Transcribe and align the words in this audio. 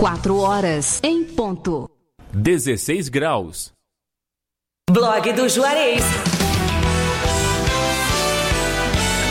4 0.00 0.36
horas 0.38 0.98
em 1.02 1.22
ponto. 1.22 1.90
16 2.32 3.10
graus. 3.10 3.70
Blog 4.90 5.30
do 5.34 5.46
Juarez. 5.46 6.02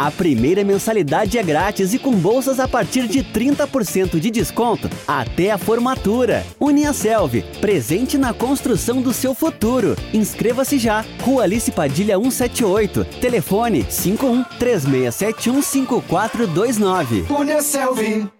a 0.00 0.10
primeira 0.10 0.64
mensalidade 0.64 1.36
é 1.36 1.42
grátis 1.42 1.92
e 1.92 1.98
com 1.98 2.12
bolsas 2.12 2.58
a 2.58 2.66
partir 2.66 3.06
de 3.06 3.22
30% 3.22 4.18
de 4.18 4.30
desconto 4.30 4.88
até 5.06 5.50
a 5.50 5.58
formatura. 5.58 6.42
Uniaselv, 6.58 7.42
presente 7.60 8.16
na 8.16 8.32
construção 8.32 9.02
do 9.02 9.12
seu 9.12 9.34
futuro. 9.34 9.94
Inscreva-se 10.14 10.78
já. 10.78 11.04
Rua 11.20 11.42
Alice 11.42 11.70
Padilha 11.70 12.16
178. 12.16 13.04
Telefone 13.20 13.84
51 13.90 14.42
3671 14.58 15.60
5429. 15.60 17.26
Uniaselv. 17.28 18.39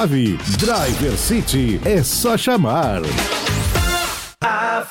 Driver 0.57 1.15
City 1.15 1.79
é 1.85 2.01
só 2.01 2.35
chamar. 2.35 3.01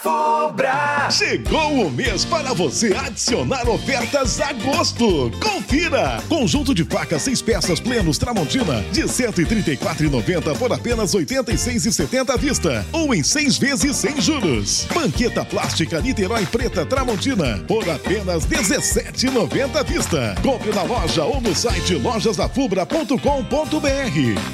A 0.01 0.49
Fubra! 0.49 1.11
Chegou 1.11 1.87
o 1.87 1.91
mês 1.91 2.25
para 2.25 2.55
você 2.55 2.95
adicionar 2.95 3.69
ofertas 3.69 4.41
a 4.41 4.51
gosto. 4.55 5.31
Confira! 5.39 6.23
Conjunto 6.27 6.75
de 6.75 6.85
facas 6.85 7.21
seis 7.23 7.43
peças 7.43 7.79
plenos 7.79 8.17
Tramontina 8.17 8.81
de 8.93 9.03
134,90 9.03 10.57
por 10.57 10.73
apenas 10.73 11.15
86,70 11.15 12.31
à 12.31 12.37
vista 12.37 12.87
ou 12.93 13.15
em 13.15 13.23
seis 13.23 13.59
vezes 13.59 13.97
sem 13.97 14.19
juros. 14.21 14.87
Banqueta 14.95 15.45
plástica 15.45 16.01
Niterói 16.01 16.47
Preta 16.47 16.87
Tramontina 16.87 17.59
por 17.69 17.89
apenas 17.91 18.47
17,90 18.47 19.77
à 19.77 19.83
vista. 19.83 20.35
Compre 20.43 20.73
na 20.73 20.83
loja 20.83 21.25
ou 21.25 21.43
no 21.43 21.55
site 21.55 21.97
lojasdafubra.com.br. 21.97 23.21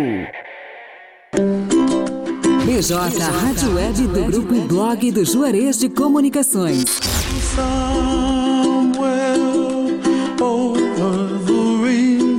BJ 2.66 2.94
Rádio 2.94 3.74
Web 3.74 4.06
do 4.08 4.24
Grupo 4.24 4.60
Blog 4.66 5.12
do 5.12 5.24
Juarez 5.24 5.78
de 5.78 5.88
Comunicações. 5.88 6.84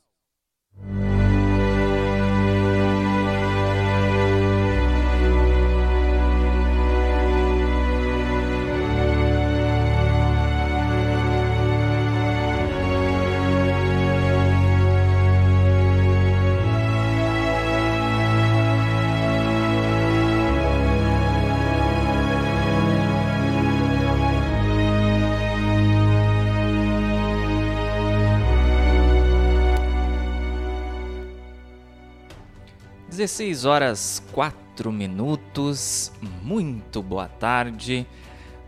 Dezesseis 33.19 33.65
horas 33.65 34.23
quatro 34.31 34.93
minutos. 34.93 36.13
Muito 36.41 37.03
boa 37.03 37.27
tarde. 37.27 38.07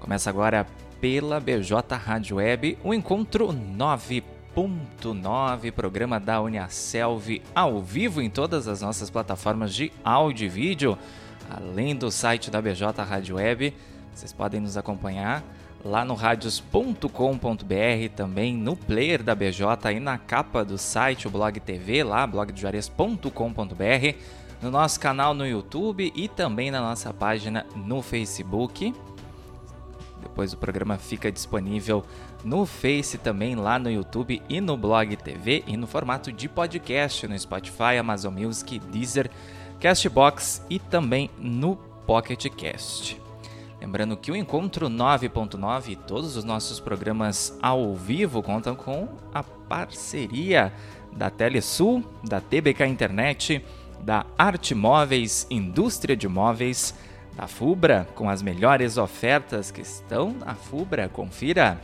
Começa 0.00 0.28
agora 0.28 0.66
pela 1.00 1.38
BJ 1.38 1.94
Rádio 1.94 2.38
Web, 2.38 2.76
o 2.82 2.92
encontro 2.92 3.52
9.9, 3.52 5.70
programa 5.70 6.18
da 6.18 6.40
Uniaselv 6.40 7.40
ao 7.54 7.80
vivo 7.80 8.20
em 8.20 8.28
todas 8.28 8.66
as 8.66 8.80
nossas 8.80 9.08
plataformas 9.08 9.72
de 9.72 9.92
áudio 10.02 10.46
e 10.46 10.48
vídeo, 10.48 10.98
além 11.48 11.94
do 11.94 12.10
site 12.10 12.50
da 12.50 12.60
BJ 12.60 13.04
Rádio 13.04 13.36
Web. 13.36 13.72
Vocês 14.12 14.32
podem 14.32 14.60
nos 14.60 14.76
acompanhar 14.76 15.44
lá 15.84 16.04
no 16.04 16.14
radios.com.br, 16.14 16.98
também 18.16 18.56
no 18.56 18.76
player 18.76 19.22
da 19.22 19.34
BJ 19.34 19.92
e 19.94 20.00
na 20.00 20.18
capa 20.18 20.64
do 20.64 20.76
site, 20.76 21.26
o 21.26 21.30
Blog 21.30 21.58
TV, 21.60 22.02
lá, 22.02 22.26
blogdojuarez.com.br, 22.26 24.16
no 24.62 24.70
nosso 24.70 25.00
canal 25.00 25.34
no 25.34 25.46
YouTube 25.46 26.12
e 26.14 26.28
também 26.28 26.70
na 26.70 26.80
nossa 26.80 27.12
página 27.12 27.66
no 27.74 28.02
Facebook. 28.02 28.94
Depois 30.22 30.52
o 30.52 30.56
programa 30.56 30.98
fica 30.98 31.32
disponível 31.32 32.04
no 32.44 32.66
Face 32.66 33.18
também, 33.18 33.54
lá 33.54 33.78
no 33.78 33.90
YouTube 33.90 34.42
e 34.48 34.60
no 34.60 34.76
Blog 34.76 35.16
TV 35.16 35.64
e 35.66 35.76
no 35.76 35.86
formato 35.86 36.30
de 36.30 36.48
podcast 36.48 37.26
no 37.26 37.38
Spotify, 37.38 37.98
Amazon 37.98 38.34
Music, 38.34 38.78
Deezer, 38.78 39.30
Castbox 39.80 40.62
e 40.68 40.78
também 40.78 41.30
no 41.38 41.76
Pocket 42.06 42.46
Cast. 42.50 43.20
Lembrando 43.80 44.16
que 44.16 44.30
o 44.30 44.36
Encontro 44.36 44.88
9.9 44.88 45.88
e 45.88 45.96
todos 45.96 46.36
os 46.36 46.44
nossos 46.44 46.78
programas 46.78 47.58
ao 47.62 47.94
vivo 47.94 48.42
contam 48.42 48.74
com 48.74 49.08
a 49.32 49.42
parceria 49.42 50.70
da 51.12 51.30
Telesul, 51.30 52.04
da 52.22 52.40
TBK 52.40 52.84
Internet, 52.86 53.64
da 54.02 54.24
Arte 54.36 54.74
Móveis, 54.74 55.46
Indústria 55.50 56.16
de 56.16 56.28
Móveis, 56.28 56.94
da 57.36 57.46
Fubra, 57.46 58.08
com 58.14 58.28
as 58.28 58.42
melhores 58.42 58.98
ofertas 58.98 59.70
que 59.70 59.80
estão 59.80 60.30
na 60.32 60.54
Fubra. 60.54 61.08
Confira! 61.08 61.80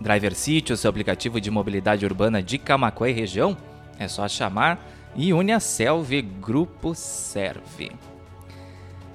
Driver 0.00 0.34
City, 0.34 0.72
o 0.72 0.76
seu 0.76 0.90
aplicativo 0.90 1.40
de 1.40 1.50
mobilidade 1.50 2.04
urbana 2.04 2.42
de 2.42 2.58
Camacuã 2.58 3.08
e 3.08 3.12
região, 3.12 3.56
é 3.98 4.06
só 4.08 4.28
chamar 4.28 4.84
e 5.14 5.32
une 5.32 5.52
a 5.52 5.60
Selve 5.60 6.20
Grupo 6.20 6.94
Serve. 6.94 7.92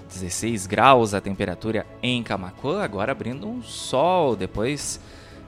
16 0.10 0.68
graus 0.68 1.14
a 1.14 1.22
temperatura 1.22 1.86
em 2.02 2.22
Camacuã, 2.24 2.84
agora 2.84 3.12
abrindo 3.12 3.48
um 3.48 3.62
sol 3.62 4.36
depois 4.36 5.00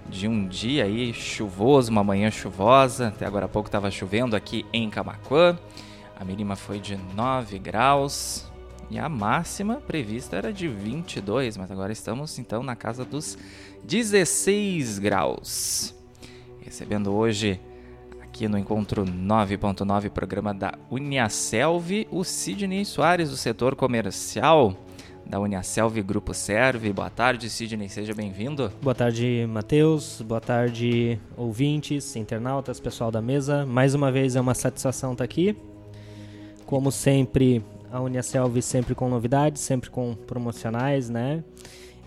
de 0.08 0.28
um 0.28 0.48
dia 0.48 0.86
aí 0.86 1.14
chuvoso, 1.14 1.92
uma 1.92 2.04
manhã 2.04 2.30
chuvosa, 2.30 3.08
até 3.08 3.26
agora 3.26 3.46
há 3.46 3.50
pouco 3.50 3.68
estava 3.68 3.90
chovendo 3.90 4.36
aqui 4.36 4.66
em 4.72 4.90
Camacuã. 4.90 5.58
A 6.24 6.26
mínima 6.26 6.56
foi 6.56 6.80
de 6.80 6.98
9 7.18 7.60
graus 7.60 8.50
e 8.90 8.98
a 8.98 9.10
máxima 9.10 9.82
prevista 9.86 10.38
era 10.38 10.54
de 10.54 10.70
22, 10.70 11.58
mas 11.58 11.70
agora 11.70 11.92
estamos 11.92 12.40
então 12.40 12.64
na 12.64 12.78
casa 12.78 13.04
dos 13.04 13.38
16 13.84 15.00
graus. 15.00 15.94
Recebendo 16.62 17.14
hoje 17.14 17.60
aqui 18.22 18.48
no 18.48 18.58
encontro 18.58 19.04
9.9, 19.04 20.10
programa 20.12 20.54
da 20.54 20.76
Uniaselv, 20.90 22.08
o 22.10 22.24
Sidney 22.24 22.86
Soares, 22.86 23.30
do 23.30 23.36
setor 23.36 23.76
comercial 23.76 24.78
da 25.26 25.42
Uniaselv 25.42 26.02
Grupo 26.04 26.34
Serve. 26.34 26.94
Boa 26.94 27.10
tarde, 27.10 27.50
Sidney, 27.50 27.90
seja 27.90 28.14
bem-vindo. 28.14 28.72
Boa 28.82 28.96
tarde, 28.96 29.46
Matheus. 29.50 30.22
Boa 30.22 30.40
tarde, 30.40 31.20
ouvintes, 31.36 32.16
internautas, 32.16 32.80
pessoal 32.80 33.12
da 33.12 33.22
mesa. 33.22 33.66
Mais 33.66 33.94
uma 33.94 34.10
vez 34.10 34.38
é 34.38 34.40
uma 34.40 34.54
satisfação 34.54 35.12
estar 35.12 35.26
aqui. 35.26 35.54
Como 36.74 36.92
sempre, 36.92 37.64
a 37.92 38.02
Uniaselv 38.02 38.60
sempre 38.60 38.96
com 38.96 39.08
novidades, 39.08 39.62
sempre 39.62 39.92
com 39.92 40.16
promocionais, 40.16 41.08
né? 41.08 41.44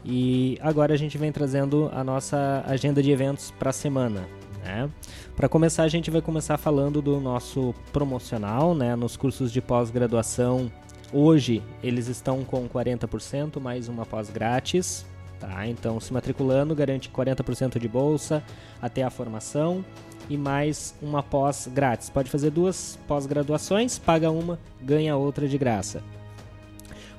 E 0.04 0.58
agora 0.60 0.92
a 0.92 0.96
gente 0.96 1.16
vem 1.16 1.30
trazendo 1.30 1.88
a 1.94 2.02
nossa 2.02 2.64
agenda 2.66 3.00
de 3.00 3.12
eventos 3.12 3.52
para 3.52 3.70
a 3.70 3.72
semana. 3.72 4.26
Né? 4.64 4.90
Para 5.36 5.48
começar, 5.48 5.84
a 5.84 5.88
gente 5.88 6.10
vai 6.10 6.20
começar 6.20 6.58
falando 6.58 7.00
do 7.00 7.20
nosso 7.20 7.72
promocional, 7.92 8.74
né? 8.74 8.96
Nos 8.96 9.16
cursos 9.16 9.52
de 9.52 9.62
pós-graduação, 9.62 10.68
hoje 11.12 11.62
eles 11.80 12.08
estão 12.08 12.42
com 12.42 12.68
40% 12.68 13.60
mais 13.60 13.86
uma 13.88 14.04
pós 14.04 14.30
grátis, 14.30 15.06
tá? 15.38 15.64
Então, 15.68 16.00
se 16.00 16.12
matriculando, 16.12 16.74
garante 16.74 17.08
40% 17.08 17.78
de 17.78 17.86
bolsa 17.86 18.42
até 18.82 19.04
a 19.04 19.10
formação 19.10 19.84
e 20.28 20.37
mais 20.37 20.94
uma 21.00 21.23
pós 21.23 21.69
grátis. 21.73 22.11
Pode 22.11 22.31
fazer 22.31 22.50
duas 22.50 22.99
pós-graduações, 23.06 23.99
paga 23.99 24.31
uma, 24.31 24.58
ganha 24.82 25.17
outra 25.17 25.49
de 25.49 25.56
graça. 25.58 26.02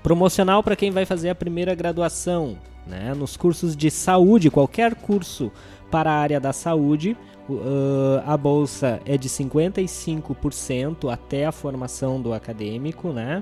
Promocional 0.04 0.64
para 0.64 0.76
quem 0.76 0.92
vai 0.92 1.06
fazer 1.06 1.30
a 1.30 1.36
primeira 1.36 1.76
graduação, 1.76 2.58
né? 2.86 3.14
Nos 3.14 3.36
cursos 3.36 3.76
de 3.76 3.92
saúde, 3.92 4.50
qualquer 4.50 4.96
curso 4.96 5.52
para 5.92 6.12
a 6.12 6.16
área 6.16 6.40
da 6.40 6.54
saúde, 6.54 7.18
Uh, 7.50 8.22
a 8.26 8.36
bolsa 8.36 9.00
é 9.06 9.18
de 9.18 9.30
55% 9.30 11.10
até 11.10 11.46
a 11.46 11.52
formação 11.54 12.22
do 12.22 12.34
acadêmico, 12.34 13.14
né? 13.14 13.42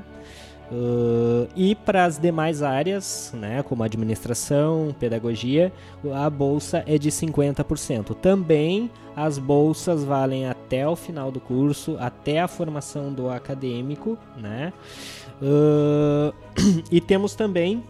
Uh, 0.71 1.47
e 1.56 1.75
para 1.75 2.06
as 2.06 2.17
demais 2.17 2.63
áreas, 2.63 3.31
né, 3.35 3.62
como 3.63 3.83
administração, 3.83 4.95
pedagogia, 5.00 5.71
a 6.13 6.29
bolsa 6.29 6.83
é 6.88 6.97
de 6.97 7.12
50%. 7.12 8.15
Também 8.15 8.89
as 9.15 9.38
bolsas 9.38 10.03
valem 10.03 10.47
até 10.47 10.88
o 10.88 10.95
final 10.95 11.31
do 11.31 11.39
curso, 11.39 11.95
até 12.00 12.41
a 12.41 12.47
formação 12.47 13.13
do 13.13 13.29
acadêmico, 13.29 14.17
né? 14.38 14.73
Uh, 15.41 16.33
e 16.91 17.00
temos 17.00 17.35
também 17.35 17.83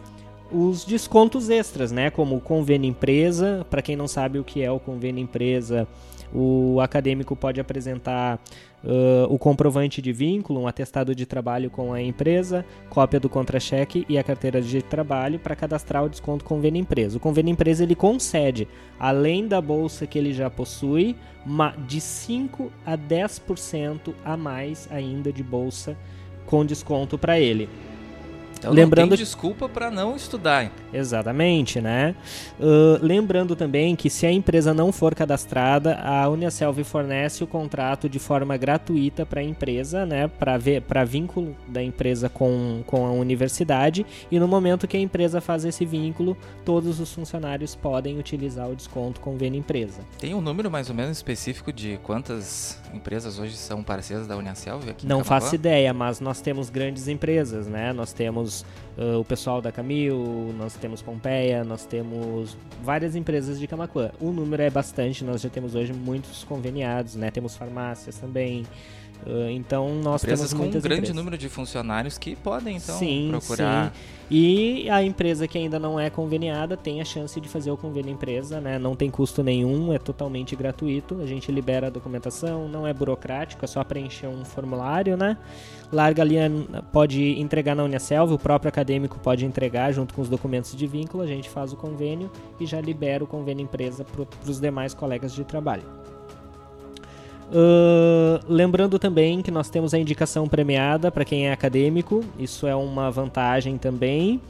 os 0.51 0.85
descontos 0.85 1.49
extras, 1.49 1.91
né? 1.91 2.09
Como 2.09 2.35
o 2.35 2.41
convênio 2.41 2.89
empresa. 2.89 3.65
Para 3.69 3.81
quem 3.81 3.95
não 3.95 4.07
sabe 4.07 4.39
o 4.39 4.43
que 4.43 4.61
é 4.61 4.71
o 4.71 4.79
convênio 4.79 5.21
empresa, 5.21 5.87
o 6.33 6.79
acadêmico 6.81 7.35
pode 7.35 7.59
apresentar 7.59 8.39
uh, 8.83 9.25
o 9.33 9.37
comprovante 9.39 10.01
de 10.01 10.11
vínculo, 10.11 10.61
um 10.61 10.67
atestado 10.67 11.15
de 11.15 11.25
trabalho 11.25 11.69
com 11.69 11.93
a 11.93 12.01
empresa, 12.01 12.65
cópia 12.89 13.19
do 13.19 13.29
contra-cheque 13.29 14.05
e 14.07 14.17
a 14.17 14.23
carteira 14.23 14.61
de 14.61 14.81
trabalho 14.81 15.39
para 15.39 15.55
cadastrar 15.55 16.03
o 16.03 16.09
desconto 16.09 16.45
convênio 16.45 16.81
empresa. 16.81 17.17
O 17.17 17.19
convênio 17.19 17.51
empresa 17.51 17.83
ele 17.83 17.95
concede, 17.95 18.67
além 18.99 19.47
da 19.47 19.61
bolsa 19.61 20.05
que 20.05 20.17
ele 20.17 20.33
já 20.33 20.49
possui, 20.49 21.15
de 21.87 22.01
5 22.01 22.71
a 22.85 22.97
10% 22.97 24.13
a 24.23 24.35
mais 24.35 24.87
ainda 24.91 25.31
de 25.31 25.43
bolsa 25.43 25.97
com 26.45 26.65
desconto 26.65 27.17
para 27.17 27.39
ele. 27.39 27.69
Então 28.65 28.73
lembrando 28.73 29.11
não 29.11 29.17
tem 29.17 29.23
desculpa 29.25 29.69
para 29.69 29.91
não 29.91 30.15
estudar. 30.15 30.71
Exatamente, 30.97 31.81
né? 31.81 32.15
Uh, 32.59 33.03
lembrando 33.03 33.55
também 33.55 33.95
que 33.95 34.09
se 34.09 34.25
a 34.25 34.31
empresa 34.31 34.73
não 34.73 34.91
for 34.91 35.13
cadastrada, 35.13 35.95
a 35.95 36.29
Uniaselv 36.29 36.83
fornece 36.83 37.43
o 37.43 37.47
contrato 37.47 38.07
de 38.07 38.19
forma 38.19 38.55
gratuita 38.55 39.25
para 39.25 39.41
a 39.41 39.43
empresa, 39.43 40.05
né? 40.05 40.27
Para 40.27 41.03
vínculo 41.03 41.55
da 41.67 41.83
empresa 41.83 42.29
com, 42.29 42.83
com 42.85 43.05
a 43.05 43.11
universidade. 43.11 44.05
E 44.31 44.39
no 44.39 44.47
momento 44.47 44.87
que 44.87 44.95
a 44.95 44.99
empresa 44.99 45.41
faz 45.41 45.65
esse 45.65 45.85
vínculo, 45.85 46.37
todos 46.63 46.99
os 46.99 47.11
funcionários 47.11 47.75
podem 47.75 48.17
utilizar 48.17 48.69
o 48.69 48.75
desconto 48.75 49.19
convênio 49.19 49.65
empresa. 49.65 50.01
Tem 50.19 50.33
um 50.33 50.41
número 50.41 50.69
mais 50.69 50.89
ou 50.89 50.95
menos 50.95 51.17
específico 51.17 51.73
de 51.73 51.99
quantas 52.03 52.79
empresas 52.93 53.39
hoje 53.39 53.57
são 53.57 53.83
parceiras 53.83 54.27
da 54.27 54.37
Uniaselv 54.37 54.89
aqui 54.89 55.07
Não 55.07 55.23
faço 55.23 55.55
ideia, 55.55 55.93
mas 55.93 56.19
nós 56.19 56.39
temos 56.41 56.69
grandes 56.69 57.07
empresas, 57.07 57.67
né? 57.67 57.91
Nós 57.91 58.13
temos 58.13 58.65
uh, 58.97 59.19
o 59.19 59.25
pessoal 59.25 59.61
da 59.61 59.71
Camil, 59.71 60.53
nós 60.57 60.73
temos 60.75 61.01
Pompeia, 61.01 61.63
nós 61.63 61.85
temos 61.85 62.57
várias 62.83 63.15
empresas 63.15 63.59
de 63.59 63.67
Camacuã. 63.67 64.11
O 64.19 64.31
número 64.31 64.63
é 64.63 64.69
bastante, 64.69 65.23
nós 65.23 65.41
já 65.41 65.49
temos 65.49 65.75
hoje 65.75 65.93
muitos 65.93 66.43
conveniados, 66.43 67.15
né? 67.15 67.31
Temos 67.31 67.55
farmácias 67.55 68.17
também. 68.17 68.65
Uh, 69.25 69.49
então 69.49 69.95
nós 69.95 70.23
Empresas 70.23 70.49
temos 70.49 70.61
com 70.61 70.67
um 70.67 70.81
grande 70.81 70.97
empresas. 70.97 71.15
número 71.15 71.37
de 71.37 71.49
funcionários 71.49 72.17
que 72.17 72.35
podem 72.35 72.77
então 72.77 72.97
sim, 72.97 73.27
procurar. 73.31 73.91
Sim. 73.91 74.15
E 74.29 74.89
a 74.89 75.03
empresa 75.03 75.47
que 75.47 75.57
ainda 75.57 75.77
não 75.77 75.99
é 75.99 76.09
conveniada 76.09 76.75
tem 76.75 76.99
a 76.99 77.05
chance 77.05 77.39
de 77.39 77.47
fazer 77.47 77.69
o 77.69 77.77
convênio 77.77 78.11
empresa, 78.11 78.59
né? 78.59 78.79
Não 78.79 78.95
tem 78.95 79.09
custo 79.09 79.43
nenhum, 79.43 79.93
é 79.93 79.99
totalmente 79.99 80.55
gratuito. 80.55 81.21
A 81.21 81.27
gente 81.27 81.51
libera 81.51 81.87
a 81.87 81.89
documentação, 81.91 82.67
não 82.67 82.87
é 82.87 82.93
burocrático, 82.93 83.63
é 83.63 83.67
só 83.67 83.83
preencher 83.83 84.27
um 84.27 84.43
formulário, 84.43 85.15
né? 85.15 85.37
Larga 85.91 86.23
ali, 86.23 86.37
pode 86.91 87.39
entregar 87.39 87.75
na 87.75 87.83
Unicelv, 87.83 88.33
o 88.33 88.39
próprio 88.39 88.69
acadêmico 88.69 89.19
pode 89.19 89.45
entregar 89.45 89.91
junto 89.91 90.13
com 90.13 90.21
os 90.21 90.29
documentos 90.29 90.75
de 90.75 90.87
vínculo, 90.87 91.21
a 91.21 91.27
gente 91.27 91.47
faz 91.47 91.71
o 91.71 91.75
convênio 91.75 92.31
e 92.59 92.65
já 92.65 92.81
libera 92.81 93.23
o 93.23 93.27
convênio 93.27 93.63
empresa 93.63 94.03
para 94.03 94.25
os 94.49 94.59
demais 94.59 94.95
colegas 94.95 95.33
de 95.33 95.43
trabalho. 95.43 95.83
Uh, 97.47 98.43
lembrando 98.49 98.97
também 98.97 99.41
que 99.41 99.51
nós 99.51 99.69
temos 99.69 99.93
a 99.93 99.99
indicação 99.99 100.47
premiada 100.47 101.11
para 101.11 101.23
quem 101.23 101.47
é 101.47 101.51
acadêmico, 101.51 102.23
isso 102.39 102.65
é 102.65 102.75
uma 102.75 103.11
vantagem 103.11 103.77
também. 103.77 104.41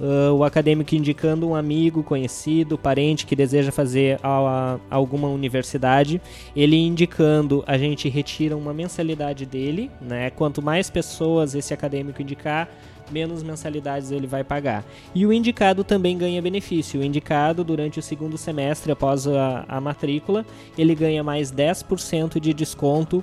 Uh, 0.00 0.32
o 0.32 0.44
acadêmico 0.44 0.94
indicando 0.94 1.46
um 1.46 1.54
amigo, 1.54 2.02
conhecido, 2.02 2.78
parente 2.78 3.26
que 3.26 3.36
deseja 3.36 3.70
fazer 3.70 4.18
a, 4.22 4.78
a, 4.88 4.96
alguma 4.96 5.28
universidade, 5.28 6.22
ele 6.56 6.74
indicando, 6.74 7.62
a 7.66 7.76
gente 7.76 8.08
retira 8.08 8.56
uma 8.56 8.72
mensalidade 8.72 9.44
dele, 9.44 9.90
né? 10.00 10.30
Quanto 10.30 10.62
mais 10.62 10.88
pessoas 10.88 11.54
esse 11.54 11.74
acadêmico 11.74 12.22
indicar, 12.22 12.66
menos 13.10 13.42
mensalidades 13.42 14.10
ele 14.10 14.26
vai 14.26 14.42
pagar. 14.42 14.84
E 15.14 15.26
o 15.26 15.32
indicado 15.34 15.84
também 15.84 16.16
ganha 16.16 16.40
benefício. 16.40 17.00
O 17.00 17.04
indicado, 17.04 17.62
durante 17.62 17.98
o 17.98 18.02
segundo 18.02 18.38
semestre, 18.38 18.92
após 18.92 19.26
a, 19.26 19.66
a 19.68 19.80
matrícula, 19.82 20.46
ele 20.78 20.94
ganha 20.94 21.22
mais 21.22 21.52
10% 21.52 22.40
de 22.40 22.54
desconto 22.54 23.22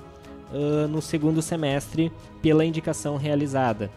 uh, 0.52 0.86
no 0.86 1.02
segundo 1.02 1.42
semestre 1.42 2.12
pela 2.40 2.64
indicação 2.64 3.16
realizada. 3.16 3.90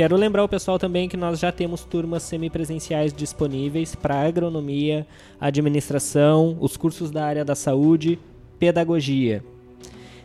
Quero 0.00 0.16
lembrar 0.16 0.42
o 0.42 0.48
pessoal 0.48 0.78
também 0.78 1.10
que 1.10 1.16
nós 1.18 1.38
já 1.38 1.52
temos 1.52 1.84
turmas 1.84 2.22
semipresenciais 2.22 3.12
disponíveis 3.12 3.94
para 3.94 4.18
agronomia, 4.26 5.06
administração, 5.38 6.56
os 6.58 6.74
cursos 6.74 7.10
da 7.10 7.22
área 7.22 7.44
da 7.44 7.54
saúde, 7.54 8.18
pedagogia. 8.58 9.44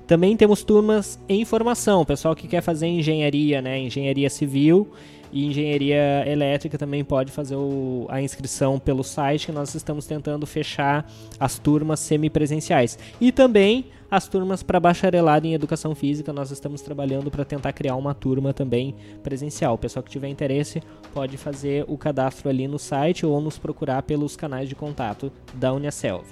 Também 0.08 0.38
temos 0.38 0.64
turmas 0.64 1.20
em 1.28 1.44
formação, 1.44 2.06
pessoal 2.06 2.34
que 2.34 2.48
quer 2.48 2.62
fazer 2.62 2.88
engenharia, 2.88 3.62
né, 3.62 3.78
engenharia 3.78 4.30
civil 4.30 4.88
e 5.32 5.46
engenharia 5.46 6.24
elétrica 6.28 6.78
também 6.78 7.04
pode 7.04 7.32
fazer 7.32 7.56
o, 7.56 8.06
a 8.10 8.22
inscrição 8.22 8.80
pelo 8.80 9.04
site, 9.04 9.48
que 9.48 9.52
nós 9.52 9.74
estamos 9.76 10.06
tentando 10.06 10.46
fechar 10.46 11.10
as 11.40 11.60
turmas 11.60 12.00
semipresenciais. 12.00 12.98
E 13.20 13.32
também 13.32 13.86
as 14.10 14.28
turmas 14.28 14.62
para 14.62 14.80
bacharelado 14.80 15.48
em 15.48 15.54
educação 15.54 15.96
física, 15.96 16.32
nós 16.32 16.52
estamos 16.52 16.82
trabalhando 16.82 17.32
para 17.32 17.44
tentar 17.44 17.74
criar 17.74 17.96
uma 17.96 18.14
turma 18.14 18.54
também 18.54 18.96
presencial. 19.24 19.74
O 19.74 19.78
pessoal 19.78 20.04
que 20.04 20.12
tiver 20.12 20.30
interesse 20.30 20.82
pode 21.14 21.38
fazer 21.38 21.86
o 21.88 21.98
cadastro 21.98 22.50
ali 22.50 22.68
no 22.68 22.78
site 22.80 23.26
ou 23.26 23.42
nos 23.42 23.58
procurar 23.58 24.04
pelos 24.04 24.36
canais 24.36 24.70
de 24.70 24.76
contato 24.76 25.32
da 25.54 25.74
Uniaselv. 25.74 26.26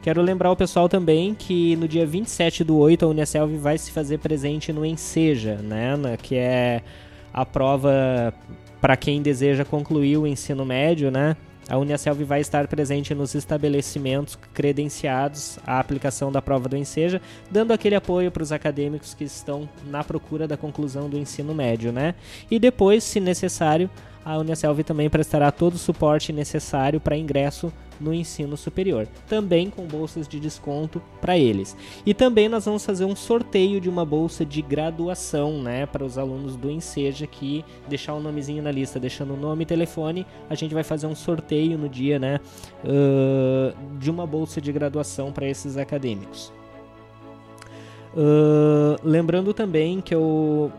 Quero 0.00 0.22
lembrar 0.22 0.52
o 0.52 0.56
pessoal 0.56 0.88
também 0.88 1.34
que 1.34 1.74
no 1.76 1.88
dia 1.88 2.06
27 2.06 2.62
do 2.62 2.78
8 2.78 3.04
a 3.04 3.08
Uniaselv 3.08 3.56
vai 3.56 3.76
se 3.76 3.90
fazer 3.90 4.18
presente 4.18 4.72
no 4.72 4.86
Enseja, 4.86 5.56
né, 5.56 5.96
que 6.22 6.36
é 6.36 6.82
a 7.36 7.44
prova 7.44 8.32
para 8.80 8.96
quem 8.96 9.20
deseja 9.20 9.62
concluir 9.62 10.16
o 10.16 10.26
ensino 10.26 10.64
médio, 10.64 11.10
né? 11.10 11.36
A 11.68 11.76
Uniaselv 11.76 12.22
vai 12.22 12.40
estar 12.40 12.68
presente 12.68 13.12
nos 13.12 13.34
estabelecimentos 13.34 14.38
credenciados 14.54 15.58
à 15.66 15.80
aplicação 15.80 16.30
da 16.30 16.40
prova 16.40 16.68
do 16.68 16.76
Enseja, 16.76 17.20
dando 17.50 17.72
aquele 17.72 17.96
apoio 17.96 18.30
para 18.30 18.42
os 18.42 18.52
acadêmicos 18.52 19.14
que 19.14 19.24
estão 19.24 19.68
na 19.84 20.04
procura 20.04 20.46
da 20.46 20.56
conclusão 20.56 21.10
do 21.10 21.18
ensino 21.18 21.52
médio, 21.52 21.92
né? 21.92 22.14
E 22.48 22.58
depois, 22.58 23.02
se 23.02 23.18
necessário, 23.18 23.90
a 24.26 24.36
Uniaselv 24.38 24.82
também 24.82 25.08
prestará 25.08 25.52
todo 25.52 25.74
o 25.74 25.78
suporte 25.78 26.32
necessário 26.32 26.98
para 27.00 27.16
ingresso 27.16 27.72
no 28.00 28.12
ensino 28.12 28.56
superior, 28.56 29.06
também 29.28 29.70
com 29.70 29.86
bolsas 29.86 30.26
de 30.26 30.40
desconto 30.40 31.00
para 31.20 31.38
eles. 31.38 31.76
E 32.04 32.12
também 32.12 32.48
nós 32.48 32.64
vamos 32.64 32.84
fazer 32.84 33.04
um 33.04 33.14
sorteio 33.14 33.80
de 33.80 33.88
uma 33.88 34.04
bolsa 34.04 34.44
de 34.44 34.60
graduação, 34.60 35.62
né, 35.62 35.86
para 35.86 36.04
os 36.04 36.18
alunos 36.18 36.56
do 36.56 36.68
Enseja 36.68 37.24
aqui, 37.24 37.64
deixar 37.88 38.14
o 38.14 38.16
um 38.16 38.20
nomezinho 38.20 38.64
na 38.64 38.72
lista, 38.72 38.98
deixando 38.98 39.34
o 39.34 39.36
nome 39.36 39.62
e 39.62 39.66
telefone, 39.66 40.26
a 40.50 40.56
gente 40.56 40.74
vai 40.74 40.82
fazer 40.82 41.06
um 41.06 41.14
sorteio 41.14 41.78
no 41.78 41.88
dia, 41.88 42.18
né, 42.18 42.40
uh, 42.82 43.96
de 43.98 44.10
uma 44.10 44.26
bolsa 44.26 44.60
de 44.60 44.72
graduação 44.72 45.30
para 45.30 45.46
esses 45.46 45.76
acadêmicos. 45.76 46.52
Uh, 48.12 48.98
lembrando 49.04 49.54
também 49.54 50.00
que 50.00 50.12
eu 50.12 50.72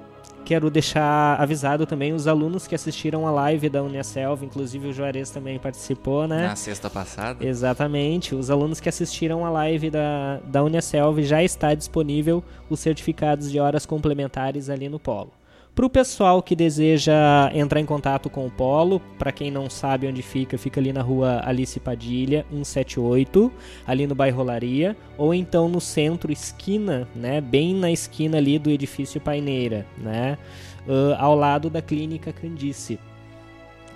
quero 0.48 0.70
deixar 0.70 1.36
avisado 1.42 1.86
também 1.86 2.14
os 2.14 2.26
alunos 2.26 2.68
que 2.68 2.74
assistiram 2.74 3.28
a 3.28 3.32
live 3.32 3.68
da 3.68 3.84
Uniaselv, 3.84 4.46
inclusive 4.46 4.88
o 4.88 4.94
Juarez 4.94 5.30
também 5.30 5.60
participou, 5.60 6.26
né? 6.26 6.48
Na 6.48 6.56
sexta 6.56 6.90
passada. 6.90 7.46
Exatamente. 7.46 8.34
Os 8.34 8.50
alunos 8.50 8.80
que 8.80 8.88
assistiram 8.88 9.46
a 9.46 9.50
live 9.50 9.90
da, 9.90 10.40
da 10.46 10.64
Uniaselv 10.64 11.22
já 11.22 11.44
está 11.44 11.76
disponível 11.76 12.42
os 12.70 12.80
certificados 12.80 13.52
de 13.52 13.60
horas 13.60 13.86
complementares 13.86 14.70
ali 14.70 14.88
no 14.88 14.98
Polo. 14.98 15.34
Para 15.78 15.86
o 15.86 15.90
pessoal 15.92 16.42
que 16.42 16.56
deseja 16.56 17.52
entrar 17.54 17.80
em 17.80 17.86
contato 17.86 18.32
com 18.32 18.48
o 18.48 18.50
Polo, 18.50 19.00
para 19.20 19.32
quem 19.32 19.52
não 19.52 19.70
sabe 19.70 20.08
onde 20.08 20.24
fica, 20.24 20.58
fica 20.58 20.80
ali 20.80 20.92
na 20.92 21.04
rua 21.04 21.40
Alice 21.46 21.80
Padilha, 21.80 22.44
178, 22.50 23.54
ali 23.86 24.08
no 24.08 24.16
bairro 24.16 24.42
Laria, 24.42 24.98
ou 25.20 25.36
então 25.36 25.70
no 25.70 25.80
centro, 25.80 26.32
esquina, 26.32 27.08
né, 27.16 27.40
bem 27.40 27.76
na 27.76 27.92
esquina 27.92 28.40
ali 28.40 28.58
do 28.58 28.72
edifício 28.72 29.22
Paineira, 29.22 29.86
né, 30.00 30.40
uh, 30.88 31.14
ao 31.20 31.36
lado 31.36 31.70
da 31.70 31.80
clínica 31.80 32.34
Candice. 32.34 33.00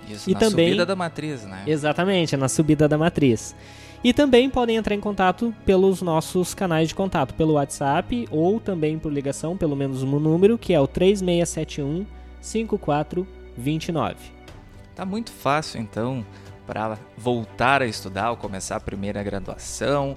Isso, 0.08 0.30
e 0.30 0.34
na 0.34 0.38
também, 0.38 0.66
subida 0.66 0.86
da 0.86 0.94
matriz, 0.94 1.42
né? 1.42 1.64
Exatamente, 1.66 2.36
na 2.36 2.48
subida 2.48 2.88
da 2.88 2.96
matriz. 2.96 3.56
E 4.04 4.12
também 4.12 4.50
podem 4.50 4.76
entrar 4.76 4.96
em 4.96 5.00
contato 5.00 5.54
pelos 5.64 6.02
nossos 6.02 6.54
canais 6.54 6.88
de 6.88 6.94
contato, 6.94 7.34
pelo 7.34 7.52
WhatsApp 7.52 8.26
ou 8.32 8.58
também 8.58 8.98
por 8.98 9.12
ligação, 9.12 9.56
pelo 9.56 9.76
menos 9.76 10.02
um 10.02 10.18
número, 10.18 10.58
que 10.58 10.74
é 10.74 10.80
o 10.80 10.88
3671 10.88 12.04
5429. 12.40 14.16
Tá 14.96 15.06
muito 15.06 15.30
fácil 15.30 15.80
então 15.80 16.26
para 16.66 16.98
voltar 17.16 17.80
a 17.80 17.86
estudar 17.86 18.30
ou 18.30 18.36
começar 18.36 18.76
a 18.76 18.80
primeira 18.80 19.22
graduação, 19.22 20.16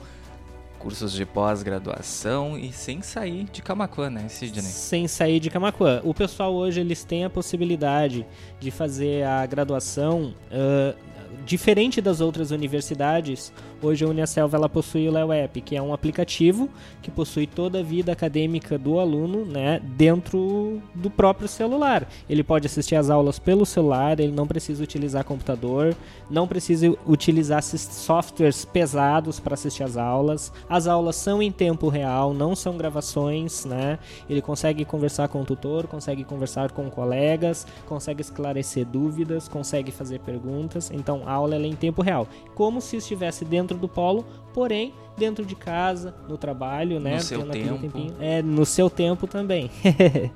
cursos 0.79 1.13
de 1.13 1.25
pós-graduação 1.25 2.57
e 2.57 2.71
sem 2.71 3.03
sair 3.03 3.43
de 3.51 3.61
Camacuã, 3.61 4.09
né, 4.09 4.27
Sidney? 4.29 4.63
Sem 4.63 5.07
sair 5.07 5.39
de 5.39 5.49
Camacuã. 5.49 6.01
O 6.03 6.13
pessoal 6.13 6.53
hoje 6.53 6.79
eles 6.79 7.03
têm 7.03 7.23
a 7.23 7.29
possibilidade 7.29 8.25
de 8.59 8.71
fazer 8.71 9.25
a 9.25 9.45
graduação 9.45 10.33
uh, 10.51 10.95
diferente 11.43 12.01
das 12.01 12.21
outras 12.21 12.51
universidades, 12.51 13.51
hoje 13.81 14.05
a 14.05 14.07
Uniaselv 14.07 14.53
ela 14.53 14.69
possui 14.69 15.07
o 15.07 15.11
LeoApp, 15.11 15.61
que 15.61 15.75
é 15.75 15.81
um 15.81 15.93
aplicativo 15.93 16.69
que 17.01 17.11
possui 17.11 17.47
toda 17.47 17.79
a 17.79 17.83
vida 17.83 18.11
acadêmica 18.11 18.77
do 18.77 18.99
aluno 18.99 19.45
né, 19.45 19.81
dentro 19.95 20.81
do 20.93 21.09
próprio 21.09 21.47
celular. 21.47 22.07
Ele 22.29 22.43
pode 22.43 22.67
assistir 22.67 22.95
às 22.95 23.09
aulas 23.09 23.39
pelo 23.39 23.65
celular, 23.65 24.19
ele 24.19 24.31
não 24.31 24.47
precisa 24.47 24.83
utilizar 24.83 25.23
computador, 25.23 25.95
não 26.29 26.47
precisa 26.47 26.93
utilizar 27.05 27.61
softwares 27.61 28.65
pesados 28.65 29.39
para 29.39 29.53
assistir 29.53 29.83
às 29.83 29.97
aulas. 29.97 30.51
As 30.69 30.87
aulas 30.87 31.15
são 31.15 31.41
em 31.41 31.51
tempo 31.51 31.89
real, 31.89 32.33
não 32.33 32.55
são 32.55 32.77
gravações, 32.77 33.65
né? 33.65 33.99
Ele 34.29 34.41
consegue 34.41 34.85
conversar 34.85 35.27
com 35.27 35.41
o 35.41 35.45
tutor, 35.45 35.87
consegue 35.87 36.23
conversar 36.23 36.71
com 36.71 36.89
colegas, 36.89 37.65
consegue 37.87 38.21
esclarecer 38.21 38.85
dúvidas, 38.85 39.47
consegue 39.47 39.91
fazer 39.91 40.19
perguntas. 40.19 40.91
Então 40.91 41.23
a 41.25 41.31
aula 41.31 41.55
é 41.55 41.65
em 41.65 41.75
tempo 41.75 42.01
real, 42.01 42.27
como 42.53 42.81
se 42.81 42.97
estivesse 42.97 43.45
dentro 43.45 43.74
do 43.79 43.87
polo, 43.87 44.25
porém 44.53 44.93
dentro 45.17 45.45
de 45.45 45.55
casa, 45.55 46.13
no 46.27 46.37
trabalho, 46.37 46.99
né? 46.99 47.15
No 47.15 47.21
seu 47.21 47.47
tempo. 47.47 47.91
É, 48.19 48.41
no 48.41 48.65
seu 48.65 48.89
tempo 48.89 49.27
também. 49.27 49.71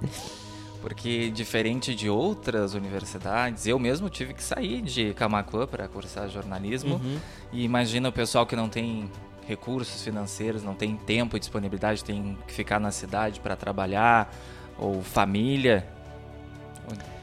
Porque 0.81 1.29
diferente 1.29 1.93
de 1.93 2.09
outras 2.09 2.73
universidades, 2.73 3.67
eu 3.67 3.77
mesmo 3.77 4.09
tive 4.09 4.33
que 4.33 4.41
sair 4.41 4.81
de 4.81 5.13
Camacuã 5.13 5.67
para 5.67 5.87
cursar 5.89 6.29
jornalismo. 6.29 6.95
Uhum. 6.95 7.17
E 7.51 7.63
imagina 7.65 8.07
o 8.07 8.11
pessoal 8.13 8.45
que 8.45 8.55
não 8.55 8.69
tem 8.69 9.09
recursos 9.45 10.01
financeiros, 10.03 10.63
não 10.63 10.73
tem 10.73 10.95
tempo 10.95 11.35
e 11.35 11.39
disponibilidade, 11.39 12.03
tem 12.03 12.37
que 12.47 12.53
ficar 12.53 12.79
na 12.79 12.91
cidade 12.91 13.41
para 13.41 13.57
trabalhar, 13.57 14.33
ou 14.77 15.01
família. 15.01 15.85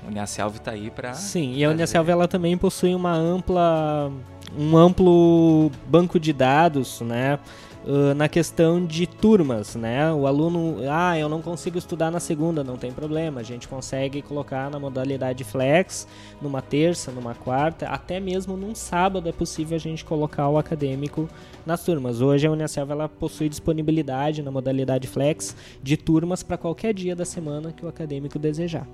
A 0.07 0.09
Uniaselv 0.09 0.57
está 0.57 0.71
aí 0.71 0.89
para. 0.89 1.15
Sim, 1.15 1.55
e 1.55 1.65
a 1.65 1.71
Uniaselv 1.71 2.09
ela 2.09 2.29
também 2.29 2.57
possui 2.57 2.95
uma 2.95 3.13
ampla, 3.13 4.13
um 4.57 4.77
amplo 4.77 5.71
banco 5.89 6.21
de 6.21 6.33
dados, 6.33 7.01
né? 7.01 7.41
Uh, 7.85 8.15
na 8.15 8.29
questão 8.29 8.85
de 8.85 9.07
turmas, 9.07 9.77
né? 9.77 10.13
O 10.13 10.27
aluno, 10.27 10.79
ah, 10.91 11.17
eu 11.17 11.29
não 11.29 11.41
consigo 11.41 11.79
estudar 11.79 12.11
na 12.11 12.19
segunda, 12.19 12.65
não 12.65 12.77
tem 12.77 12.91
problema, 12.91 13.41
a 13.41 13.45
gente 13.45 13.69
consegue 13.69 14.23
colocar 14.23 14.69
na 14.69 14.79
modalidade 14.79 15.45
flex, 15.45 16.07
numa 16.43 16.61
terça, 16.61 17.13
numa 17.13 17.33
quarta, 17.35 17.87
até 17.87 18.19
mesmo 18.19 18.57
num 18.57 18.75
sábado 18.75 19.29
é 19.29 19.33
possível 19.33 19.77
a 19.77 19.79
gente 19.79 20.05
colocar 20.05 20.49
o 20.49 20.59
acadêmico 20.59 21.29
nas 21.65 21.85
turmas. 21.85 22.21
Hoje 22.21 22.49
a 22.49 22.51
Uniaselv 22.51 22.91
ela 22.91 23.09
possui 23.09 23.49
disponibilidade 23.49 24.43
na 24.43 24.51
modalidade 24.51 25.07
flex 25.07 25.55
de 25.81 25.97
turmas 25.97 26.43
para 26.43 26.57
qualquer 26.57 26.93
dia 26.93 27.15
da 27.15 27.25
semana 27.25 27.73
que 27.73 27.85
o 27.85 27.89
acadêmico 27.89 28.37
desejar. 28.37 28.87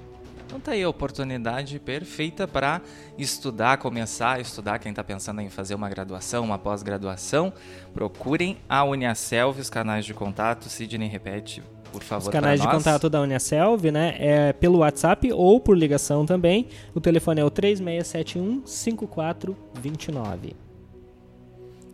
Então 0.53 0.61
tá 0.61 0.73
aí 0.73 0.83
a 0.83 0.89
oportunidade 0.91 1.79
perfeita 1.79 2.47
para 2.47 2.83
estudar, 3.17 3.79
começar 3.79 4.33
a 4.33 4.41
estudar. 4.41 4.79
Quem 4.79 4.91
está 4.91 5.03
pensando 5.03 5.41
em 5.41 5.49
fazer 5.49 5.75
uma 5.75 5.89
graduação, 5.89 6.45
uma 6.45 6.59
pós-graduação, 6.59 7.55
procurem 7.95 8.59
a 8.69 8.85
Uniaselv, 8.85 9.59
os 9.59 9.71
canais 9.71 10.05
de 10.05 10.13
contato. 10.13 10.69
Sidney, 10.69 11.09
repete, 11.09 11.63
por 11.91 12.03
favor. 12.03 12.27
Os 12.27 12.33
canais 12.33 12.61
de 12.61 12.69
contato 12.69 13.09
da 13.09 13.23
Uniaselv, 13.23 13.91
né? 13.91 14.15
É 14.19 14.53
pelo 14.53 14.81
WhatsApp 14.81 15.33
ou 15.33 15.59
por 15.59 15.75
ligação 15.75 16.27
também. 16.27 16.69
O 16.95 17.01
telefone 17.01 17.41
é 17.41 17.45
o 17.45 17.51
3671 17.51 18.67
5429. 18.67 20.55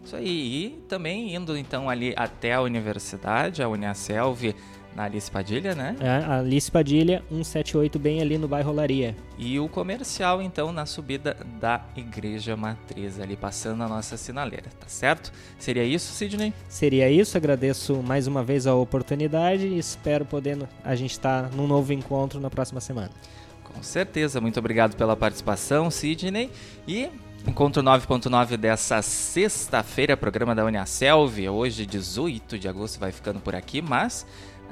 Isso 0.05 0.17
aí, 0.17 0.65
e 0.65 0.71
também 0.89 1.33
indo 1.33 1.57
então 1.57 1.89
ali 1.89 2.13
até 2.17 2.55
a 2.55 2.63
universidade, 2.63 3.63
a 3.63 3.69
Uniaselv 3.69 4.53
na 4.95 5.05
Alice 5.05 5.31
Padilha, 5.31 5.75
né? 5.75 5.97
É, 6.01 6.33
Alice 6.33 6.71
Padilha, 6.71 7.23
178, 7.29 7.99
bem 7.99 8.21
ali 8.21 8.39
no 8.39 8.49
bairro 8.49 8.73
Laria. 8.73 9.15
E 9.39 9.59
o 9.61 9.69
comercial, 9.69 10.43
então, 10.43 10.73
na 10.73 10.87
subida 10.87 11.37
da 11.61 11.81
Igreja 11.97 12.57
Matriz, 12.57 13.21
ali 13.21 13.37
passando 13.37 13.83
a 13.83 13.89
nossa 13.89 14.17
sinaleira, 14.17 14.71
tá 14.79 14.89
certo? 14.89 15.33
Seria 15.59 15.85
isso, 15.85 16.13
Sidney? 16.13 16.53
Seria 16.69 17.11
isso, 17.11 17.37
agradeço 17.37 18.03
mais 18.03 18.27
uma 18.27 18.43
vez 18.43 18.67
a 18.67 18.75
oportunidade 18.75 19.67
e 19.67 19.79
espero 19.79 20.25
poder 20.25 20.59
a 20.85 20.95
gente 20.95 21.13
estar 21.13 21.45
tá 21.45 21.57
num 21.57 21.67
novo 21.67 21.93
encontro 21.93 22.41
na 22.41 22.51
próxima 22.51 22.81
semana. 22.81 23.11
Com 23.63 23.83
certeza, 23.83 24.41
muito 24.41 24.59
obrigado 24.59 24.97
pela 24.97 25.15
participação, 25.15 25.91
Sidney. 25.91 26.51
E 26.87 27.09
Encontro 27.47 27.83
9.9 27.83 28.57
dessa 28.57 29.01
sexta-feira, 29.01 30.17
programa 30.17 30.55
da 30.55 30.65
Uniaselv. 30.65 31.49
Hoje, 31.49 31.87
18 31.87 32.59
de 32.59 32.69
agosto, 32.69 32.99
vai 32.99 33.13
ficando 33.13 33.41
por 33.41 33.55
aqui, 33.55 33.81
mas 33.81 34.27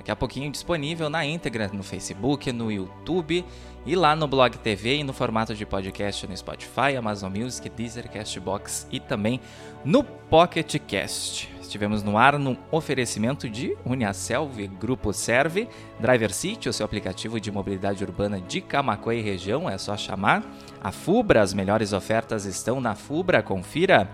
Daqui 0.07 0.13
a 0.13 0.17
pouquinho 0.17 0.53
disponível 0.53 1.11
na 1.11 1.27
íntegra 1.27 1.69
no 1.73 1.83
Facebook, 1.83 2.53
no 2.53 2.71
YouTube 2.71 3.45
e 3.85 3.97
lá 3.97 4.15
no 4.15 4.29
Blog 4.29 4.57
TV 4.57 4.99
e 4.99 5.03
no 5.03 5.13
formato 5.13 5.53
de 5.53 5.67
podcast 5.67 6.29
no 6.29 6.37
Spotify, 6.37 6.97
Amazon 6.97 7.37
Music, 7.37 7.69
Deezer, 7.69 8.09
Castbox 8.09 8.87
e 8.93 9.01
também 9.01 9.41
no 9.85 10.05
Pocket 10.05 10.77
Cast. 10.87 11.53
Estivemos 11.61 12.05
no 12.05 12.17
ar 12.17 12.39
no 12.39 12.57
oferecimento 12.71 13.51
de 13.51 13.77
Uniaselv, 13.85 14.69
Grupo 14.79 15.13
Serve, 15.13 15.69
Driver 15.99 16.33
City, 16.33 16.69
o 16.69 16.73
seu 16.73 16.87
aplicativo 16.87 17.41
de 17.41 17.51
mobilidade 17.51 18.05
urbana 18.05 18.41
de 18.41 18.61
Camacuã 18.61 19.13
e 19.13 19.21
região, 19.21 19.69
é 19.69 19.77
só 19.77 19.97
chamar. 19.97 20.45
A 20.81 20.93
Fubra, 20.93 21.43
as 21.43 21.53
melhores 21.53 21.93
ofertas 21.93 22.45
estão 22.45 22.81
na 22.81 22.95
Fubra, 22.95 23.43
confira. 23.43 24.09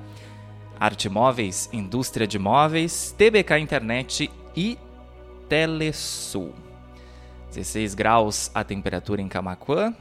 Arte 0.81 1.11
Móveis, 1.11 1.69
Indústria 1.71 2.27
de 2.27 2.39
Móveis, 2.39 3.15
TBK 3.19 3.59
Internet 3.59 4.31
e 4.57 4.79
Telesul. 5.53 6.55
16 7.51 7.95
graus 7.95 8.51
a 8.55 8.65
temperatura 8.65 9.21
em 9.21 9.29
Camacuã, 9.29 9.95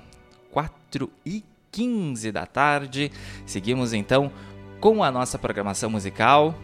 4 0.50 1.12
e 1.26 1.44
15 1.70 2.32
da 2.32 2.46
tarde. 2.46 3.12
Seguimos 3.46 3.92
então 3.92 4.32
com 4.80 5.04
a 5.04 5.12
nossa 5.12 5.38
programação 5.38 5.90
musical. 5.90 6.56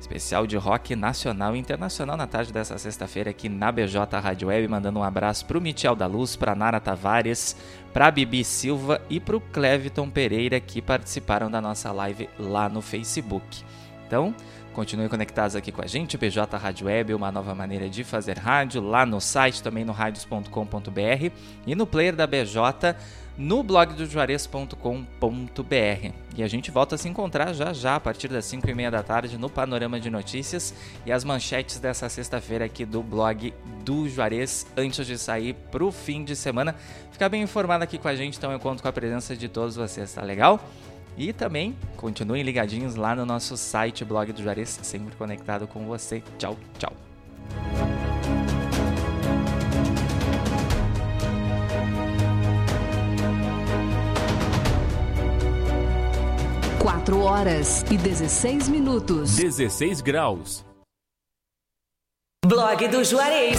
Especial 0.00 0.48
de 0.48 0.56
rock 0.56 0.96
nacional 0.96 1.54
e 1.54 1.60
internacional 1.60 2.16
na 2.16 2.26
tarde 2.26 2.52
dessa 2.52 2.76
sexta-feira 2.76 3.30
aqui 3.30 3.48
na 3.48 3.70
BJ 3.70 4.18
Rádio 4.20 4.48
Web, 4.48 4.66
mandando 4.66 4.98
um 4.98 5.04
abraço 5.04 5.46
pro 5.46 5.60
Michel 5.60 5.94
da 5.94 6.08
Luz, 6.08 6.34
pra 6.34 6.56
Nara 6.56 6.80
Tavares, 6.80 7.54
pra 7.92 8.10
Bibi 8.10 8.42
Silva 8.42 9.00
e 9.08 9.20
pro 9.20 9.40
Cleviton 9.40 10.10
Pereira 10.10 10.58
que 10.58 10.82
participaram 10.82 11.48
da 11.48 11.60
nossa 11.60 11.92
live 11.92 12.28
lá 12.36 12.68
no 12.68 12.82
Facebook. 12.82 13.62
Então, 14.08 14.34
Continue 14.78 15.08
conectados 15.08 15.56
aqui 15.56 15.72
com 15.72 15.82
a 15.82 15.88
gente, 15.88 16.16
BJ 16.16 16.56
Rádio 16.56 16.86
Web, 16.86 17.12
uma 17.12 17.32
nova 17.32 17.52
maneira 17.52 17.88
de 17.88 18.04
fazer 18.04 18.38
rádio, 18.38 18.80
lá 18.80 19.04
no 19.04 19.20
site, 19.20 19.60
também 19.60 19.84
no 19.84 19.90
radios.com.br 19.90 21.32
e 21.66 21.74
no 21.74 21.84
player 21.84 22.14
da 22.14 22.28
BJ 22.28 22.94
no 23.36 23.64
blog 23.64 23.94
do 23.94 24.06
juarez.com.br. 24.06 24.74
E 26.36 26.42
a 26.44 26.46
gente 26.46 26.70
volta 26.70 26.94
a 26.94 26.98
se 26.98 27.08
encontrar 27.08 27.52
já 27.54 27.72
já, 27.72 27.96
a 27.96 28.00
partir 28.00 28.28
das 28.28 28.44
5 28.44 28.70
e 28.70 28.74
meia 28.74 28.88
da 28.88 29.02
tarde, 29.02 29.36
no 29.36 29.50
Panorama 29.50 29.98
de 29.98 30.10
Notícias 30.10 30.72
e 31.04 31.10
as 31.10 31.24
manchetes 31.24 31.80
dessa 31.80 32.08
sexta-feira 32.08 32.64
aqui 32.64 32.84
do 32.84 33.02
blog 33.02 33.52
do 33.84 34.08
Juarez, 34.08 34.64
antes 34.76 35.04
de 35.04 35.18
sair 35.18 35.54
para 35.72 35.84
o 35.84 35.90
fim 35.90 36.22
de 36.22 36.36
semana. 36.36 36.76
Ficar 37.10 37.28
bem 37.28 37.42
informado 37.42 37.82
aqui 37.82 37.98
com 37.98 38.06
a 38.06 38.14
gente, 38.14 38.38
então 38.38 38.52
eu 38.52 38.60
conto 38.60 38.80
com 38.80 38.88
a 38.88 38.92
presença 38.92 39.36
de 39.36 39.48
todos 39.48 39.74
vocês, 39.74 40.12
tá 40.12 40.22
legal? 40.22 40.60
E 41.18 41.32
também 41.32 41.76
continuem 41.96 42.44
ligadinhos 42.44 42.94
lá 42.94 43.16
no 43.16 43.26
nosso 43.26 43.56
site, 43.56 44.04
blog 44.04 44.32
do 44.32 44.40
Juarez, 44.40 44.78
sempre 44.82 45.16
conectado 45.16 45.66
com 45.66 45.84
você. 45.84 46.22
Tchau, 46.38 46.56
tchau. 46.78 46.92
Quatro 56.78 57.20
horas 57.20 57.82
e 57.90 57.96
16 57.96 58.68
minutos. 58.68 59.34
16 59.34 60.00
graus. 60.00 60.64
Blog 62.46 62.86
do 62.86 63.02
Juarez. 63.02 63.58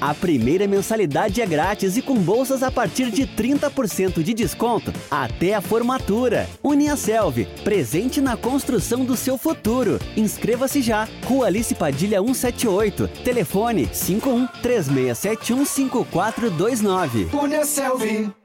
a 0.00 0.14
primeira 0.14 0.66
mensalidade 0.66 1.40
é 1.40 1.46
grátis 1.46 1.96
e 1.96 2.02
com 2.02 2.14
bolsas 2.14 2.62
a 2.62 2.70
partir 2.70 3.10
de 3.10 3.26
30% 3.26 4.22
de 4.22 4.32
desconto 4.32 4.92
até 5.10 5.54
a 5.54 5.60
formatura. 5.60 6.48
Uniaselv, 6.62 7.46
presente 7.62 8.20
na 8.20 8.36
construção 8.36 9.04
do 9.04 9.16
seu 9.16 9.36
futuro. 9.36 9.98
Inscreva-se 10.16 10.80
já. 10.80 11.08
Rua 11.24 11.46
Alice 11.46 11.74
Padilha 11.74 12.20
178. 12.20 13.08
Telefone 13.24 13.88
51 13.92 14.46
3671 14.62 15.64
5429. 15.64 17.28
Uniaselv. 17.32 18.39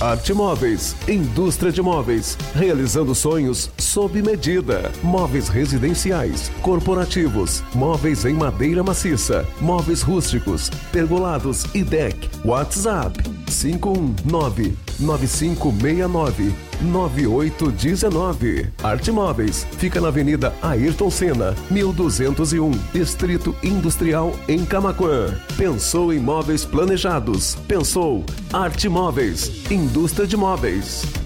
Arte 0.00 0.34
Móveis, 0.34 0.94
indústria 1.08 1.72
de 1.72 1.80
móveis, 1.80 2.36
realizando 2.54 3.14
sonhos 3.14 3.70
sob 3.78 4.20
medida. 4.20 4.92
Móveis 5.02 5.48
residenciais, 5.48 6.50
corporativos, 6.60 7.62
móveis 7.74 8.26
em 8.26 8.34
madeira 8.34 8.82
maciça, 8.82 9.46
móveis 9.58 10.02
rústicos, 10.02 10.68
pergolados 10.92 11.64
e 11.74 11.82
deck. 11.82 12.28
WhatsApp 12.44 13.22
519 13.46 14.76
9569 15.00 16.54
9819. 16.82 18.72
Arte 18.82 19.10
Móveis 19.10 19.66
fica 19.78 20.00
na 20.00 20.08
Avenida 20.08 20.54
Ayrton 20.62 21.10
Senna, 21.10 21.54
1201, 21.70 22.70
Distrito 22.92 23.54
Industrial 23.62 24.32
em 24.48 24.64
Camaquã. 24.64 25.34
Pensou 25.56 26.12
em 26.12 26.18
móveis 26.18 26.64
planejados? 26.64 27.54
Pensou 27.66 28.24
Arte 28.52 28.88
Móveis, 28.88 29.70
indústria 29.70 30.26
de 30.26 30.36
móveis. 30.36 31.25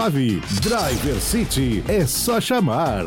Driver 0.61 1.21
City 1.21 1.83
é 1.87 2.07
só 2.07 2.41
chamar. 2.41 3.05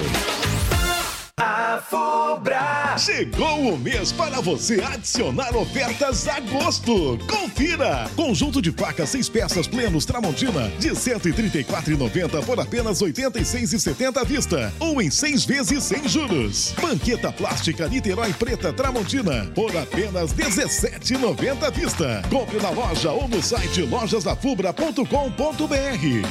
A 1.74 1.80
Fubra! 1.80 2.96
Chegou 2.96 3.74
o 3.74 3.76
mês 3.76 4.12
para 4.12 4.40
você 4.40 4.80
adicionar 4.80 5.56
ofertas 5.56 6.28
a 6.28 6.38
gosto. 6.38 7.18
Confira! 7.26 8.08
Conjunto 8.14 8.62
de 8.62 8.70
facas 8.70 9.08
seis 9.08 9.28
peças 9.28 9.66
plenos 9.66 10.04
Tramontina 10.04 10.68
de 10.78 10.90
134,90 10.90 12.44
por 12.44 12.60
apenas 12.60 13.00
86,70 13.00 14.18
à 14.18 14.22
vista 14.22 14.72
ou 14.78 15.02
em 15.02 15.10
seis 15.10 15.44
vezes 15.44 15.82
sem 15.82 16.06
juros. 16.08 16.72
Banqueta 16.80 17.32
plástica 17.32 17.88
Niterói 17.88 18.32
Preta 18.34 18.72
Tramontina 18.72 19.50
por 19.52 19.76
apenas 19.76 20.32
17,90 20.32 21.64
à 21.64 21.70
vista. 21.70 22.22
Compre 22.30 22.60
na 22.60 22.70
loja 22.70 23.10
ou 23.10 23.26
no 23.26 23.42
site 23.42 23.82
lojasdafubra.com.br. 23.82 25.04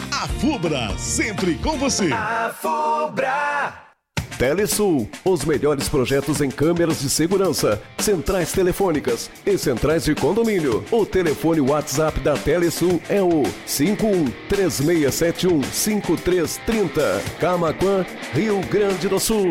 A 0.09 0.27
Fubra, 0.39 0.97
sempre 0.97 1.55
com 1.55 1.77
você. 1.77 2.13
A 2.13 2.55
Fubra! 2.57 3.92
Telesul, 4.37 5.09
os 5.23 5.45
melhores 5.45 5.87
projetos 5.87 6.41
em 6.41 6.49
câmeras 6.49 7.01
de 7.01 7.09
segurança, 7.09 7.81
centrais 7.97 8.51
telefônicas 8.51 9.29
e 9.45 9.57
centrais 9.57 10.05
de 10.05 10.15
condomínio. 10.15 10.83
O 10.91 11.05
telefone 11.05 11.61
WhatsApp 11.61 12.19
da 12.19 12.35
Telesul 12.35 13.01
é 13.09 13.21
o 13.21 13.43
51 13.65 14.25
3671 14.49 15.63
5330. 15.63 17.21
Camaquã, 17.39 18.05
Rio 18.33 18.59
Grande 18.69 19.07
do 19.07 19.19
Sul. 19.19 19.45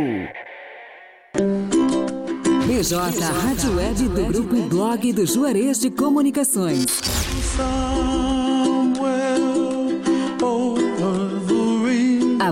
BJ 2.66 2.96
Rádio 2.96 3.76
Web 3.76 4.08
do 4.08 4.26
Grupo 4.26 4.62
Blog 4.68 5.12
do 5.12 5.26
Juarez 5.26 5.78
de 5.78 5.90
Comunicações. 5.90 6.86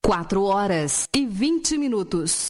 Quatro 0.00 0.44
horas 0.44 1.08
e 1.12 1.26
vinte 1.26 1.76
minutos. 1.76 2.42